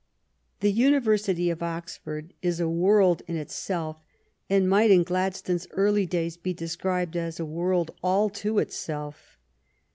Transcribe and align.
The 0.61 0.71
University 0.71 1.51
of 1.51 1.61
Oxford 1.61 2.33
is 2.41 2.59
a 2.59 2.67
world 2.67 3.21
in 3.27 3.35
itself, 3.35 3.97
and 4.49 4.67
might 4.67 4.89
in 4.89 5.03
Gladstone 5.03 5.57
s 5.57 5.67
early 5.73 6.07
days 6.07 6.37
be 6.37 6.55
described 6.55 7.15
as 7.15 7.39
a 7.39 7.45
world 7.45 7.91
all 8.01 8.31
to 8.31 8.57
itself. 8.57 9.37